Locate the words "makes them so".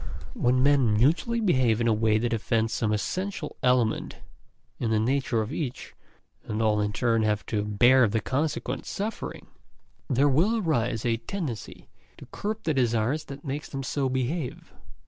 13.45-14.09